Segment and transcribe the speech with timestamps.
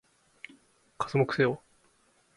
[0.97, 1.61] 刮目せよ！